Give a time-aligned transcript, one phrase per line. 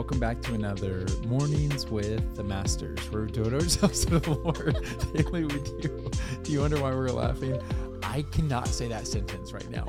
[0.00, 2.98] welcome back to another Mornings with the Masters.
[3.10, 4.82] We're doing ourselves to the Lord
[5.12, 6.10] daily with you.
[6.42, 7.60] Do you wonder why we're laughing?
[8.02, 9.86] I cannot say that sentence right now.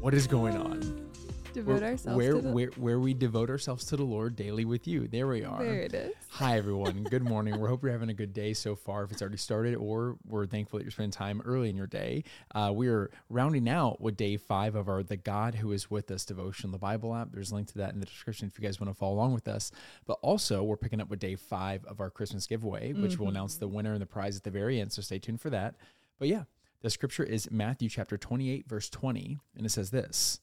[0.00, 1.08] What is going on?
[1.54, 4.64] Devote Where- ourselves where, to the where where we devote ourselves to the Lord daily
[4.64, 5.06] with you.
[5.06, 5.62] There we are.
[5.62, 6.12] There it is.
[6.30, 7.04] Hi everyone.
[7.04, 7.60] Good morning.
[7.60, 9.04] We hope you're having a good day so far.
[9.04, 12.24] If it's already started, or we're thankful that you're spending time early in your day.
[12.52, 16.24] Uh, we're rounding out with day five of our "The God Who Is With Us"
[16.24, 17.28] devotion, the Bible app.
[17.30, 19.32] There's a link to that in the description if you guys want to follow along
[19.34, 19.70] with us.
[20.06, 23.58] But also, we're picking up with day five of our Christmas giveaway, which will announce
[23.58, 24.92] the winner and the prize at the very end.
[24.92, 25.76] So stay tuned for that.
[26.18, 26.44] But yeah,
[26.82, 30.40] the scripture is Matthew chapter 28, verse 20, and it says this.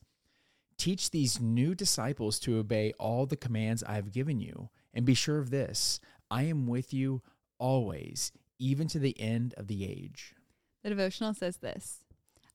[0.81, 5.13] Teach these new disciples to obey all the commands I have given you, and be
[5.13, 5.99] sure of this
[6.31, 7.21] I am with you
[7.59, 10.34] always, even to the end of the age.
[10.81, 12.04] The devotional says this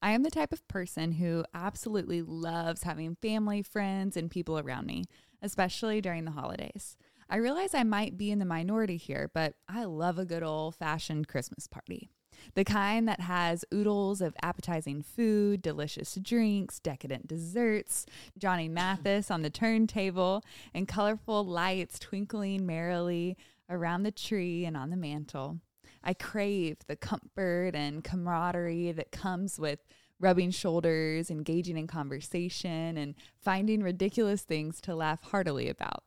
[0.03, 4.87] I am the type of person who absolutely loves having family, friends, and people around
[4.87, 5.05] me,
[5.41, 6.97] especially during the holidays.
[7.31, 10.75] I realize I might be in the minority here, but I love a good old
[10.75, 12.11] fashioned Christmas party.
[12.55, 18.06] The kind that has oodles of appetizing food, delicious drinks, decadent desserts,
[18.39, 20.43] Johnny Mathis on the turntable,
[20.75, 23.37] and colorful lights twinkling merrily
[23.69, 25.61] around the tree and on the mantle.
[26.03, 29.81] I crave the comfort and camaraderie that comes with
[30.19, 36.05] rubbing shoulders, engaging in conversation, and finding ridiculous things to laugh heartily about.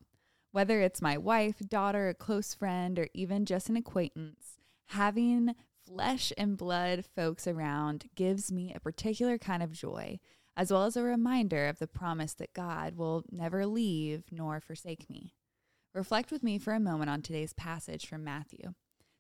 [0.52, 5.54] Whether it's my wife, daughter, a close friend, or even just an acquaintance, having
[5.92, 10.20] flesh and blood folks around gives me a particular kind of joy,
[10.56, 15.10] as well as a reminder of the promise that God will never leave nor forsake
[15.10, 15.34] me.
[15.94, 18.74] Reflect with me for a moment on today's passage from Matthew.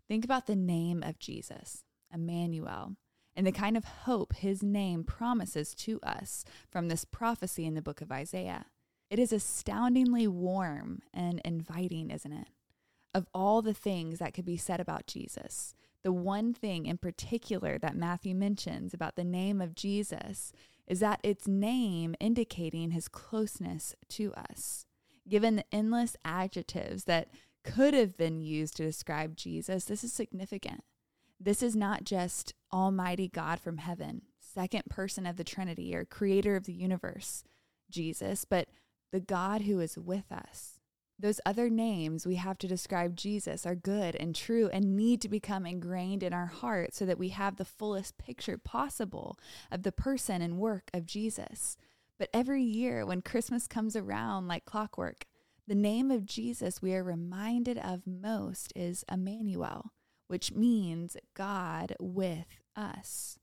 [0.07, 2.95] Think about the name of Jesus, Emmanuel,
[3.35, 7.81] and the kind of hope his name promises to us from this prophecy in the
[7.81, 8.65] book of Isaiah.
[9.09, 12.49] It is astoundingly warm and inviting, isn't it?
[13.15, 17.77] Of all the things that could be said about Jesus, the one thing in particular
[17.79, 20.53] that Matthew mentions about the name of Jesus
[20.87, 24.85] is that its name indicating his closeness to us.
[25.27, 27.29] Given the endless adjectives that
[27.63, 30.83] could have been used to describe Jesus, this is significant.
[31.39, 36.55] This is not just Almighty God from heaven, second person of the Trinity or creator
[36.55, 37.43] of the universe,
[37.89, 38.67] Jesus, but
[39.11, 40.78] the God who is with us.
[41.21, 45.27] Those other names we have to describe Jesus are good and true and need to
[45.29, 49.37] become ingrained in our heart so that we have the fullest picture possible
[49.69, 51.75] of the person and work of Jesus.
[52.17, 55.25] But every year when Christmas comes around like clockwork,
[55.67, 59.91] the name of Jesus we are reminded of most is Emmanuel,
[60.27, 62.47] which means God with
[62.77, 63.38] us.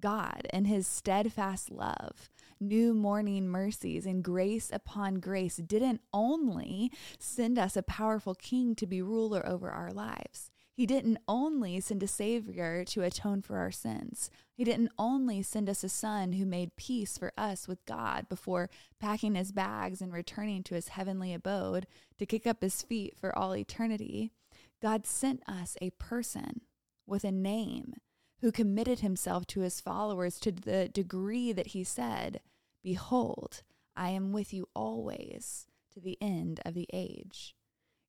[0.00, 2.30] God and his steadfast love,
[2.60, 8.86] new morning mercies, and grace upon grace didn't only send us a powerful king to
[8.86, 10.50] be ruler over our lives.
[10.72, 14.30] He didn't only send a Savior to atone for our sins.
[14.54, 18.70] He didn't only send us a Son who made peace for us with God before
[18.98, 21.86] packing his bags and returning to his heavenly abode
[22.18, 24.32] to kick up his feet for all eternity.
[24.80, 26.62] God sent us a person
[27.06, 27.94] with a name
[28.40, 32.40] who committed himself to his followers to the degree that he said,
[32.82, 33.62] Behold,
[33.96, 37.54] I am with you always to the end of the age.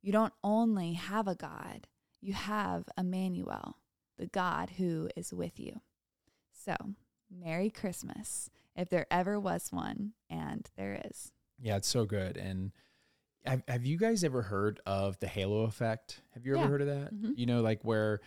[0.02, 1.88] You don't only have a God,
[2.22, 3.78] you have Emmanuel,
[4.18, 5.82] the God who is with you.
[6.54, 6.76] So,
[7.30, 11.32] Merry Christmas, if there ever was one, and there is.
[11.60, 12.38] Yeah, it's so good.
[12.38, 12.72] And
[13.46, 16.22] have, have you guys ever heard of the halo effect?
[16.34, 16.68] Have you ever Yeah.
[16.70, 17.14] heard of that?
[17.14, 17.34] Mhm.
[17.38, 18.22] You know, like where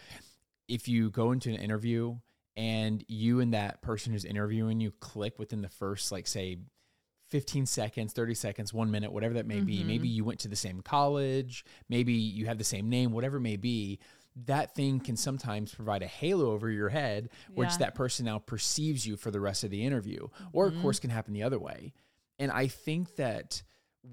[0.69, 2.16] if you go into an interview
[2.56, 6.58] and you and that person who's interviewing you click within the first, like, say,
[7.30, 9.78] 15 seconds, 30 seconds, one minute, whatever that may be.
[9.82, 9.86] Mhm.
[9.86, 13.41] Maybe you went to the same college, maybe you have the same name, whatever it
[13.41, 13.98] may be.
[14.36, 17.78] That thing can sometimes provide a halo over your head, which Yeah.
[17.78, 20.28] that person now perceives you for the rest of the interview.
[20.52, 20.82] Or, of Mhm.
[20.82, 21.93] course, can happen the other way.
[22.38, 23.62] And I think that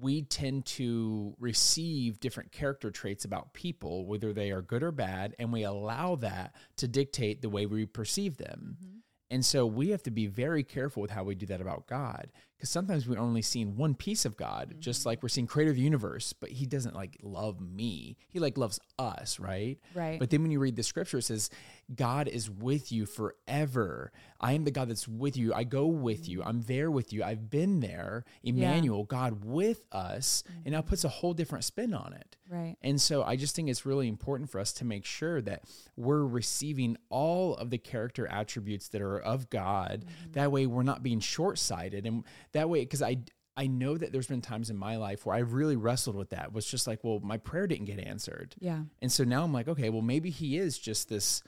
[0.00, 5.34] we tend to receive different character traits about people, whether they are good or bad,
[5.38, 8.76] and we allow that to dictate the way we perceive them.
[8.78, 8.98] Mm-hmm.
[9.30, 12.30] And so we have to be very careful with how we do that about God.
[12.62, 15.08] Because sometimes we're only seeing one piece of God, just mm-hmm.
[15.08, 18.16] like we're seeing creator of the universe, but he doesn't like love me.
[18.28, 19.80] He like loves us, right?
[19.94, 20.20] Right.
[20.20, 21.50] But then when you read the scripture, it says,
[21.92, 24.12] God is with you forever.
[24.40, 25.52] I am the God that's with you.
[25.52, 26.38] I go with you.
[26.38, 26.48] Mm-hmm.
[26.48, 27.24] I'm there with you.
[27.24, 28.24] I've been there.
[28.44, 30.44] Emmanuel, God with us.
[30.64, 30.88] And now mm-hmm.
[30.88, 32.36] puts a whole different spin on it.
[32.48, 32.76] right.
[32.82, 35.64] And so I just think it's really important for us to make sure that
[35.96, 40.04] we're receiving all of the character attributes that are of God.
[40.32, 42.06] That way we're not being short sighted.
[42.06, 43.18] And that way, because I,
[43.56, 46.52] I know that there's been times in my life where I really wrestled with that.
[46.52, 48.54] Was just like, well, my prayer didn't get answered.
[48.58, 48.80] Yeah.
[49.00, 51.42] And so now I'm like, okay, well, maybe he is just this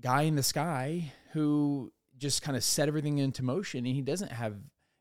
[0.00, 4.32] guy in the sky who just kind of set everything into motion and he doesn't
[4.32, 4.56] have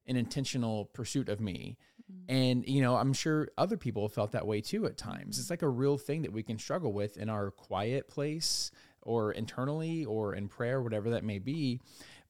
[0.05, 1.77] an intentional pursuit of me.
[2.11, 2.33] Mm-hmm.
[2.33, 5.39] And, you know, I'm sure other people have felt that way too at times.
[5.39, 8.71] It's like a real thing that we can struggle with in our quiet place
[9.01, 11.81] or internally or in prayer, whatever that may be.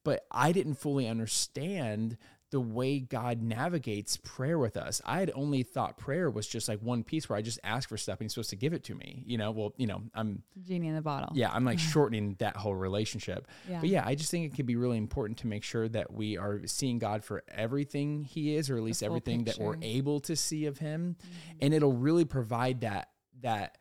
[0.03, 2.17] But I didn't fully understand
[2.49, 5.01] the way God navigates prayer with us.
[5.05, 7.97] I had only thought prayer was just like one piece where I just ask for
[7.97, 9.23] stuff and he's supposed to give it to me.
[9.25, 11.29] You know, well, you know, I'm Genie in the bottle.
[11.33, 13.47] yeah, I'm like shortening that whole relationship.
[13.69, 13.79] Yeah.
[13.79, 16.37] But yeah, I just think it could be really important to make sure that we
[16.37, 20.35] are seeing God for everything he is, or at least everything that we're able to
[20.35, 21.17] see of him.
[21.19, 21.57] Mm-hmm.
[21.61, 23.09] And it'll really provide that
[23.41, 23.77] that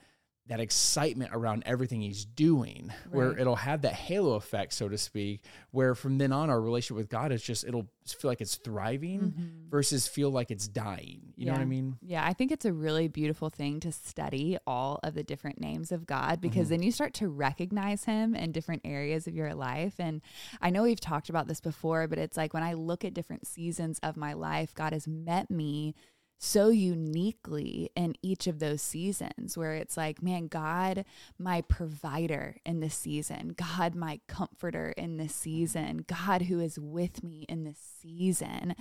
[0.49, 5.43] that excitement around everything he's doing, where it'll have that halo effect, so to speak,
[5.73, 9.35] where from then on our relationship with God is just it'll feel like it's thriving
[9.69, 11.33] versus feel like it's dying.
[11.37, 11.71] You know what I Mm-hmm.
[11.71, 11.97] Mean?
[12.01, 15.91] Yeah, I think it's a really beautiful thing to study all of the different names
[15.91, 16.71] of God because Mm-hmm.
[16.71, 19.95] then you start to recognize him in different areas of your life.
[19.99, 20.23] And
[20.61, 23.49] I know we've talked about this before, but it's like when I look at different
[23.49, 25.97] seasons of my life, God has met me
[26.39, 31.05] so uniquely in each of those seasons where it's like, man, God,
[31.39, 37.23] my provider in this season, God, my comforter in this season, God who is with
[37.23, 38.75] me in this season.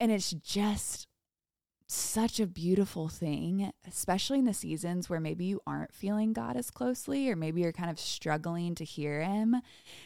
[0.00, 1.06] And it's just
[1.88, 6.70] such a beautiful thing, especially in the seasons where maybe you aren't feeling God as
[6.70, 9.56] closely or maybe you're kind of struggling to hear him.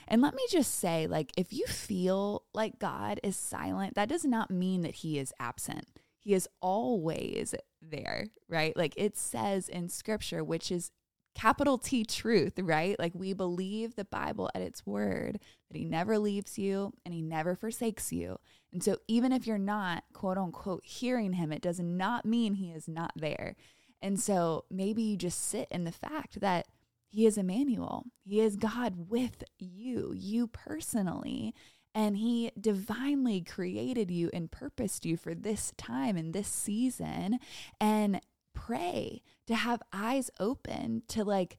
[0.06, 4.26] And let me just say, like, if you feel like God is silent, that does
[4.26, 5.86] not mean that he is absent.
[6.20, 8.76] He is always there, right?
[8.76, 10.90] Like it says in scripture, which is
[11.34, 12.98] capital T truth, right?
[12.98, 15.40] Like we believe the Bible at its word
[15.70, 18.38] that he never leaves you and he never forsakes you.
[18.72, 22.70] And so even if you're not quote unquote hearing him, it does not mean he
[22.70, 23.56] is not there.
[24.02, 26.66] And so maybe you just sit in the fact that
[27.08, 28.04] he is Emmanuel.
[28.24, 31.54] He is God with you, you personally.
[31.94, 37.38] And he divinely created you and purposed you for this time and this season.
[37.80, 38.20] And
[38.54, 41.56] pray to have eyes open to like,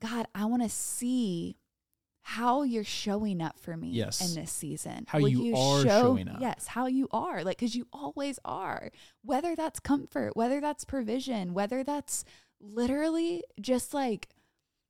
[0.00, 1.56] God, I want to see
[2.26, 4.20] how you're showing up for me Yes.
[4.26, 5.04] in this season.
[5.06, 6.40] How you are showing up.
[6.40, 7.44] Yes, how you are.
[7.44, 8.90] Like, because you always are.
[9.22, 12.24] Whether that's comfort, whether that's provision, whether that's
[12.60, 14.28] literally just like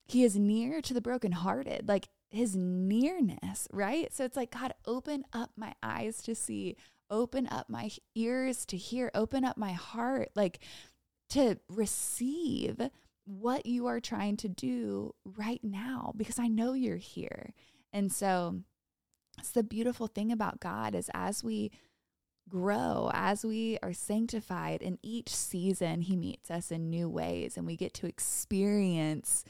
[0.07, 4.13] he is near to the brokenhearted, like his nearness, right?
[4.13, 6.77] So it's like, God, open up my eyes to see,
[7.11, 10.61] open up my ears to hear, open up my heart, like
[11.31, 12.81] to receive
[13.27, 17.55] what you are trying to do right now because I know you're here.
[17.93, 18.61] And so
[19.39, 21.71] it's the beautiful thing about God is as we
[22.49, 27.67] grow, as we are sanctified in each season, He meets us in new ways and
[27.67, 29.45] we get to experience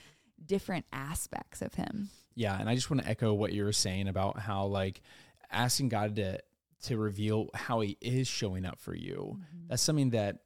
[0.45, 2.11] different aspects of Him.
[2.35, 5.03] Yeah, and I just want to echo what you were saying about how like
[5.51, 6.41] asking God to
[6.85, 9.39] to reveal how he is showing up for you.
[9.39, 9.69] Mm-hmm.
[9.69, 10.41] That's something that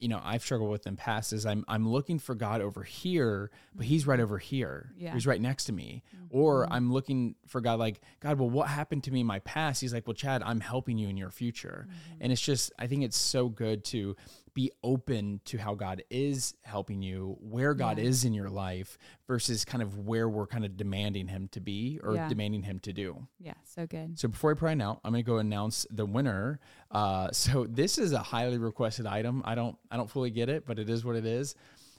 [0.00, 3.50] you know, I've struggled with in past is I'm I'm looking for God over here,
[3.74, 4.24] but he's right mm-hmm.
[4.24, 4.94] over here.
[4.96, 5.12] Yeah.
[5.12, 6.02] He's right next to me.
[6.30, 6.72] Or mm-hmm.
[6.72, 9.82] I'm looking for God like, God, well, what happened to me in my past?
[9.82, 11.86] He's like, Well, Chad, I'm helping you in your future.
[12.18, 14.16] And it's just I think it's so good to
[14.54, 18.04] be open to how God is helping you, where God Yeah.
[18.04, 21.98] is in your life versus kind of where we're kind of demanding him to be
[22.02, 22.28] or Yeah.
[22.28, 23.26] demanding him to do.
[23.38, 24.18] Yeah, so good.
[24.18, 26.60] So before I pray now, I'm going to go announce the winner.
[26.90, 29.42] Uh, so this is a highly requested item.
[29.44, 31.54] I don't I don't fully get it, but it is what it is.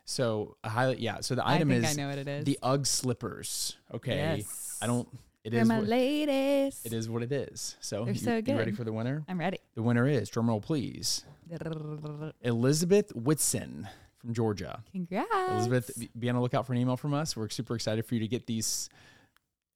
[0.06, 1.22] So a highly yeah.
[1.22, 2.46] So the I item think is I know what it is.
[2.46, 3.78] the UGG slippers.
[3.94, 4.78] Okay, Yes.
[4.82, 5.08] I don't.
[5.44, 6.82] It is my what, ladies.
[6.86, 7.76] it is what it is.
[7.80, 9.24] So They're you, so you ready for the winner?
[9.28, 9.60] I'm ready.
[9.76, 11.24] The winner is drumroll please
[12.42, 13.88] Elizabeth Whitson
[14.20, 14.84] from Georgia.
[14.92, 15.28] Congrats.
[15.50, 17.36] Elizabeth, be- be on the lookout for an email from us.
[17.36, 18.88] We're super excited for you to get these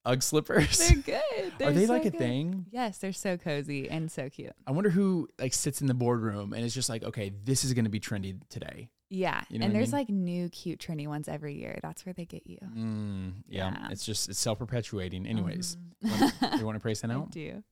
[0.04, 0.78] UGG slippers.
[0.78, 1.52] They're good.
[1.58, 2.18] They're Are they so like a good.
[2.18, 2.66] thing?
[2.70, 4.52] Yes, they're so cozy and so cute.
[4.66, 7.74] I wonder who like sits in the boardroom and is just like, okay, this is
[7.74, 8.88] going to be trendy today.
[9.08, 9.42] Yeah.
[9.48, 9.98] You know and what I there's mean?
[10.00, 11.78] like new cute trendy ones every year.
[11.82, 12.58] That's where they get you.
[12.62, 13.88] Mm, yeah, Yeah.
[13.90, 15.26] it's just it's self perpetuating.
[15.26, 16.58] Anyways, Mhm.
[16.58, 17.30] you want to pray that I out?
[17.30, 17.62] do.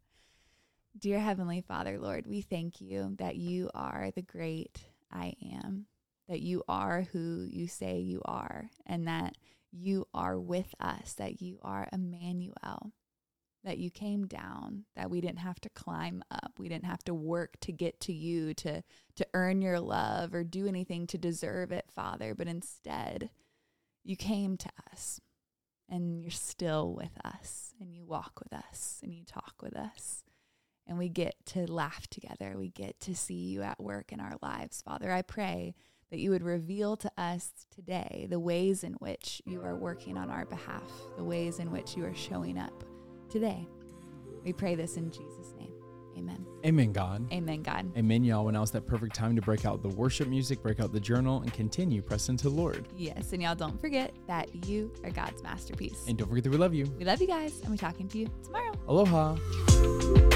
[0.97, 5.87] Dear Heavenly Father, Lord, we thank you that you are the great I am,
[6.29, 9.37] that you are who you say you are, and that
[9.73, 12.93] you are with us, that you are Emmanuel,
[13.65, 17.15] that you came down, that we didn't have to climb up, we didn't have to
[17.15, 18.83] work to get to you to
[19.17, 23.31] to earn your love or do anything to deserve it, Father, but instead
[24.03, 25.21] you came to us
[25.89, 30.25] and you're still with us and you walk with us and you talk with us
[30.87, 32.57] and we get to laugh together.
[32.59, 34.83] We get to see you at work in our lives.
[34.83, 35.75] Father, I pray
[36.11, 40.31] that you would reveal to us today the ways in which you are working on
[40.31, 42.85] our behalf, the ways in which you are showing up
[43.29, 43.67] today.
[44.45, 45.73] We pray this in Jesus' name.
[46.17, 46.47] Amen.
[46.65, 47.33] Amen, God.
[47.33, 47.91] Amen, God.
[47.97, 48.45] Amen, y'all.
[48.45, 51.41] When else that perfect time to break out the worship music, break out the journal,
[51.41, 52.87] and continue pressing to the Lord.
[52.97, 56.05] Yes, and y'all don't forget that you are God's masterpiece.
[56.07, 56.87] And don't forget that we love you.
[56.99, 58.73] We love you guys, and we're talking to you tomorrow.
[58.87, 60.34] Aloha.